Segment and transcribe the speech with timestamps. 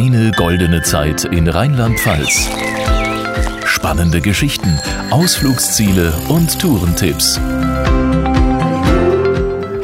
[0.00, 2.48] Deine goldene Zeit in Rheinland-Pfalz.
[3.66, 4.80] Spannende Geschichten,
[5.10, 7.38] Ausflugsziele und Tourentipps.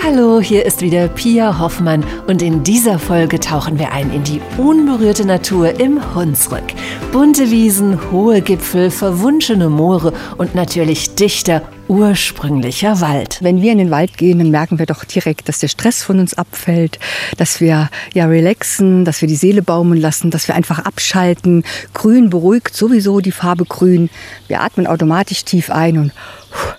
[0.03, 4.41] Hallo, hier ist wieder Pia Hoffmann und in dieser Folge tauchen wir ein in die
[4.57, 6.65] unberührte Natur im Hunsrück.
[7.13, 13.39] Bunte Wiesen, hohe Gipfel, verwunschene Moore und natürlich dichter ursprünglicher Wald.
[13.43, 16.19] Wenn wir in den Wald gehen, dann merken wir doch direkt, dass der Stress von
[16.19, 16.99] uns abfällt,
[17.37, 21.65] dass wir ja relaxen, dass wir die Seele baumeln lassen, dass wir einfach abschalten.
[21.95, 24.11] Grün beruhigt sowieso die Farbe grün.
[24.49, 26.13] Wir atmen automatisch tief ein und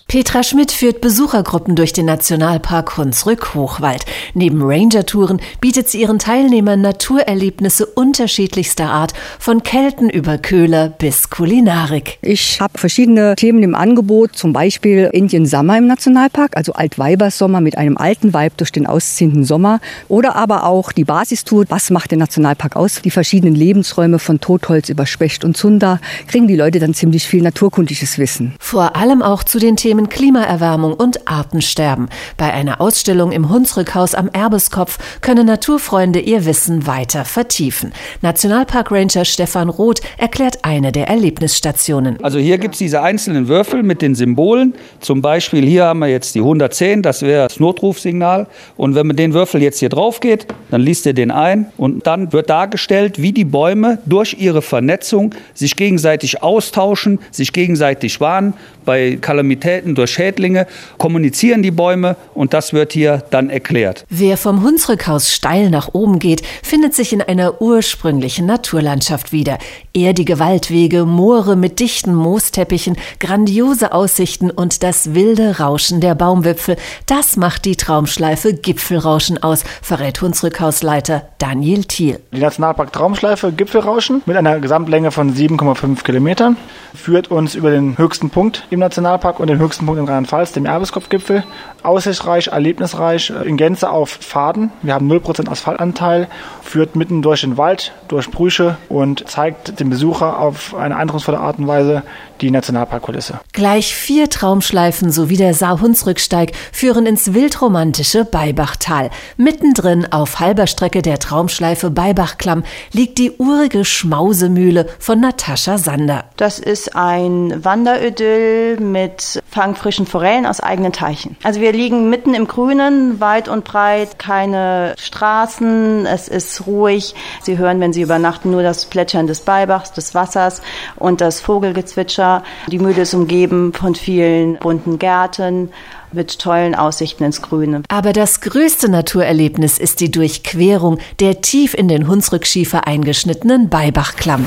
[0.08, 4.06] Petra Schmidt führt Besuchergruppen durch den Nationalpark Hunsrück-Hochwald.
[4.34, 12.20] Neben Ranger-Touren bietet sie ihren Teilnehmern Naturerlebnisse unterschiedlichster Art, von Kelten über Köhler bis Kulinarik.
[12.22, 17.78] Ich habe verschiedene Themen im Angebot, zum Beispiel Indian Summer im Nationalpark, also Altweibersommer mit
[17.78, 19.80] einem alten Weib durch den ausziehenden Sommer.
[20.08, 23.02] Oder aber auch die Basistour, was macht der Nationalpark aus?
[23.02, 27.42] Die verschiedenen Lebensräume von Totholz über Specht und Zunder kriegen die Leute dann ziemlich viel
[27.42, 28.56] naturkundliches Wissen.
[28.59, 32.09] Vor allem auch zu den Themen Klimaerwärmung und Artensterben.
[32.38, 37.94] Bei einer Ausstellung im Hunsrückhaus am Erbeskopf können Naturfreunde ihr Wissen weiter vertiefen.
[38.22, 42.23] Nationalpark Ranger Stefan Roth erklärt eine der Erlebnisstationen.
[42.23, 44.73] Also hier gibt es diese einzelnen Würfel mit den Symbolen.
[45.00, 48.48] Zum Beispiel hier haben wir jetzt die 110, das wäre das Notrufsignal.
[48.76, 52.08] Und wenn man den Würfel jetzt hier drauf geht, dann liest er den ein und
[52.08, 58.54] dann wird dargestellt, wie die Bäume durch ihre Vernetzung sich gegenseitig austauschen, sich gegenseitig warnen.
[58.86, 60.66] Bei Kalamitäten durch Schädlinge
[60.98, 64.06] kommunizieren die Bäume und das wird hier dann erklärt.
[64.10, 69.58] Wer vom Hunsrückhaus steil nach oben geht, findet sich in einer ursprünglichen Naturlandschaft wieder.
[69.94, 76.75] Erdige Waldwege, Moore mit dichten Moosteppichen, grandiose Aussichten und das wilde Rauschen der Baumwipfel.
[77.06, 82.19] Das macht die Traumschleife Gipfelrauschen aus, verrät Hunsrückhausleiter Daniel Thiel.
[82.31, 86.58] Die Nationalpark Traumschleife Gipfelrauschen mit einer Gesamtlänge von 7,5 Kilometern
[86.94, 90.66] führt uns über den höchsten Punkt im Nationalpark und den höchsten Punkt in Rheinland-Pfalz, dem
[90.66, 91.44] Erbeskopfgipfel.
[91.84, 94.72] Aussichtsreich, erlebnisreich, in Gänze auf Pfaden.
[94.81, 96.28] Wir haben 0% Asphaltanteil,
[96.62, 101.59] führt mitten durch den Wald, durch Brüche und zeigt dem Besucher auf eine eindrucksvolle Art
[101.59, 102.03] und Weise
[102.41, 103.40] die Nationalparkkulisse.
[103.53, 104.66] Gleich vier Traumschleifen
[105.11, 109.09] sowie der Saarhunsrücksteig führen ins wildromantische Beibachtal.
[109.38, 116.25] Mittendrin auf halber Strecke der Traumschleife Beibachklamm liegt die urige Schmausemühle von Natascha Sander.
[116.35, 121.35] Das ist ein Wanderödyll mit fangfrischen Forellen aus eigenen Teichen.
[121.41, 127.16] Also wir liegen mitten im Grünen, weit und breit, keine Straßen, es ist ruhig.
[127.41, 130.62] Sie hören, wenn Sie übernachten, nur das Plätschern des Beibachs, des Wassers
[130.96, 132.44] und das Vogelgezwitscher.
[132.67, 135.72] Die Mühle ist umgeben von vielen bunten Gärten
[136.12, 137.81] mit tollen Aussichten ins Grüne.
[137.90, 144.46] Aber das größte Naturerlebnis ist die Durchquerung der tief in den Hunsrückschiefer eingeschnittenen Beibachklamm.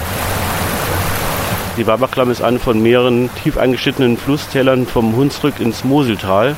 [1.76, 6.56] Die Beibachklamm ist eine von mehreren tief eingeschnittenen Flusstälern vom Hunsrück ins Moseltal,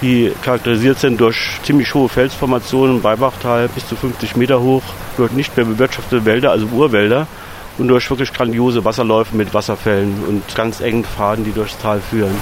[0.00, 4.82] die charakterisiert sind durch ziemlich hohe Felsformationen, Beibachtal bis zu 50 Meter hoch,
[5.16, 7.26] durch nicht mehr bewirtschaftete Wälder, also Urwälder
[7.78, 12.34] und durch wirklich grandiose Wasserläufe mit Wasserfällen und ganz engen Pfaden, die durchs Tal führen.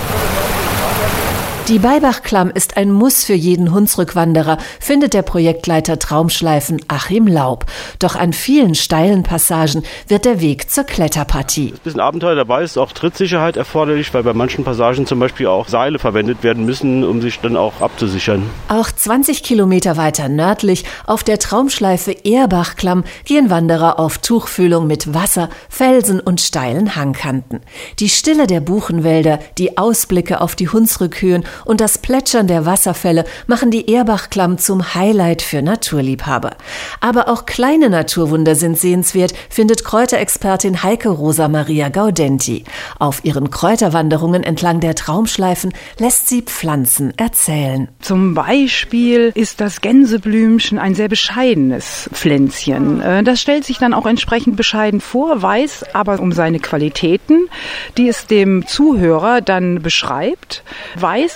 [1.68, 7.66] Die Beibachklamm ist ein Muss für jeden Hunsrückwanderer, findet der Projektleiter Traumschleifen Achim Laub.
[8.00, 11.68] Doch an vielen steilen Passagen wird der Weg zur Kletterpartie.
[11.68, 15.68] Ein bisschen Abenteuer dabei ist auch Trittsicherheit erforderlich, weil bei manchen Passagen zum Beispiel auch
[15.68, 18.42] Seile verwendet werden müssen, um sich dann auch abzusichern.
[18.66, 25.48] Auch 20 Kilometer weiter nördlich auf der Traumschleife Ehrbachklamm gehen Wanderer auf Tuchfühlung mit Wasser,
[25.68, 27.60] Felsen und steilen Hangkanten.
[28.00, 33.70] Die Stille der Buchenwälder, die Ausblicke auf die Hunsrückhöhen und das Plätschern der Wasserfälle machen
[33.70, 36.56] die Ehrbachklamm zum Highlight für Naturliebhaber.
[37.00, 42.64] Aber auch kleine Naturwunder sind sehenswert, findet Kräuterexpertin Heike Rosa Maria Gaudenti.
[42.98, 47.88] Auf ihren Kräuterwanderungen entlang der Traumschleifen lässt sie Pflanzen erzählen.
[48.00, 53.00] Zum Beispiel ist das Gänseblümchen ein sehr bescheidenes Pflänzchen.
[53.00, 57.49] Äh, das stellt sich dann auch entsprechend bescheiden vor, weiß aber um seine Qualitäten,
[57.96, 60.62] die es dem Zuhörer dann beschreibt,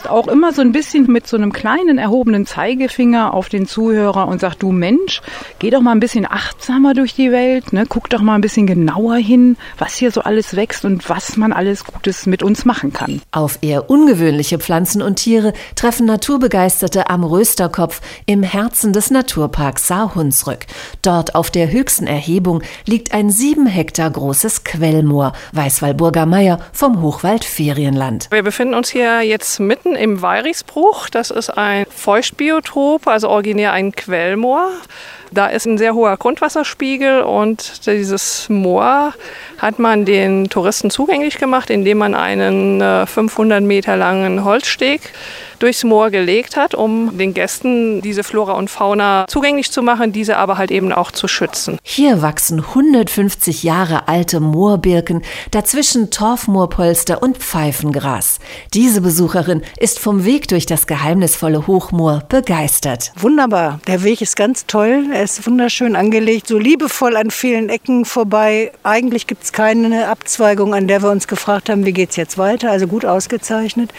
[0.09, 4.41] auch immer so ein bisschen mit so einem kleinen erhobenen Zeigefinger auf den Zuhörer und
[4.41, 5.23] sagt, du Mensch,
[5.59, 7.85] geh doch mal ein bisschen achtsamer durch die Welt, ne?
[7.89, 11.53] guck doch mal ein bisschen genauer hin, was hier so alles wächst und was man
[11.53, 13.21] alles Gutes mit uns machen kann.
[13.33, 20.67] Auf eher ungewöhnliche Pflanzen und Tiere treffen Naturbegeisterte am Rösterkopf im Herzen des Naturparks Saarhunsrück.
[21.03, 27.03] Dort auf der höchsten Erhebung liegt ein sieben Hektar großes Quellmoor, weiß Walburger Meier vom
[27.03, 28.29] Hochwald Ferienland.
[28.31, 31.09] Wir befinden uns hier jetzt mitten im Weirichsbruch.
[31.09, 34.71] Das ist ein Feuchtbiotop, also originär ein Quellmoor.
[35.33, 39.13] Da ist ein sehr hoher Grundwasserspiegel und dieses Moor
[39.59, 45.01] hat man den Touristen zugänglich gemacht, indem man einen 500 äh, Meter langen Holzsteg
[45.59, 50.37] durchs Moor gelegt hat, um den Gästen diese Flora und Fauna zugänglich zu machen, diese
[50.37, 51.79] aber halt eben auch zu schützen.
[51.83, 58.39] Hier wachsen 150 Jahre alte Moorbirken, dazwischen Torfmoorpolster und Pfeifengras.
[58.75, 63.13] Diese Besucherin ist vom Weg durch das geheimnisvolle Hochmoor begeistert.
[63.17, 68.05] Wunderbar, der Weg ist ganz toll, er ist wunderschön angelegt, so liebevoll an vielen Ecken
[68.05, 68.73] vorbei.
[68.83, 72.37] Eigentlich gibt es keine Abzweigung, an der wir uns gefragt haben, wie geht es jetzt
[72.37, 72.71] weiter.
[72.71, 73.93] Also gut ausgezeichnet.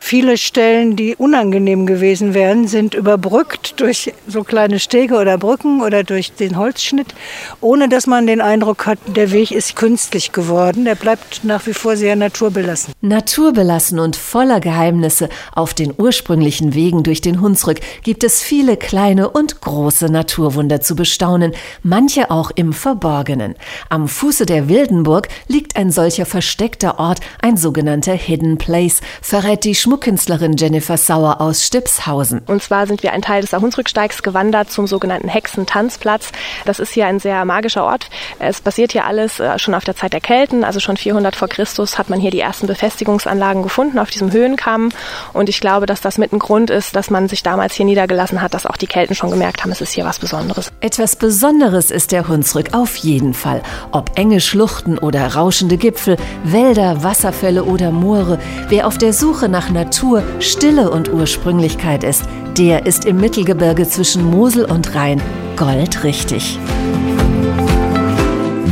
[0.00, 6.02] Viele Stellen, die unangenehm gewesen wären, sind überbrückt durch so kleine Stege oder Brücken oder
[6.02, 7.14] durch den Holzschnitt,
[7.60, 10.84] ohne dass man den Eindruck hat, der Weg ist künstlich geworden.
[10.84, 12.92] Der bleibt nach wie vor sehr naturbelassen.
[13.00, 15.19] Naturbelassen und voller Geheimnisse
[15.54, 20.96] auf den ursprünglichen Wegen durch den Hunsrück gibt es viele kleine und große Naturwunder zu
[20.96, 21.52] bestaunen,
[21.82, 23.54] manche auch im Verborgenen.
[23.88, 29.64] Am Fuße der Wild Wildenburg liegt ein solcher versteckter Ort, ein sogenannter Hidden Place, verrät
[29.64, 32.40] die Schmuckkünstlerin Jennifer Sauer aus Stipshausen.
[32.46, 36.32] Und zwar sind wir einen Teil des Hunsrücksteigs gewandert zum sogenannten Hexentanzplatz.
[36.64, 38.08] Das ist hier ein sehr magischer Ort.
[38.38, 41.48] Es basiert hier alles äh, schon auf der Zeit der Kelten, also schon 400 vor
[41.48, 44.88] Christus hat man hier die ersten Befestigungsanlagen gefunden auf diesem Höhenkamm.
[45.32, 48.42] Und ich glaube, dass das mit ein Grund ist, dass man sich damals hier niedergelassen
[48.42, 50.72] hat, dass auch die Kelten schon gemerkt haben, es ist hier was Besonderes.
[50.80, 53.62] Etwas Besonderes ist der Hunsrück auf jeden Fall.
[53.92, 59.48] Ob enge Schluchten Schluchten oder rauschende Gipfel, Wälder, Wasserfälle oder Moore, wer auf der Suche
[59.48, 62.24] nach Natur, Stille und Ursprünglichkeit ist,
[62.58, 65.20] der ist im Mittelgebirge zwischen Mosel und Rhein
[65.56, 66.58] goldrichtig.